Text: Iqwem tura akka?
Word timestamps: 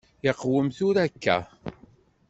Iqwem 0.29 0.67
tura 0.75 1.01
akka? 1.07 1.37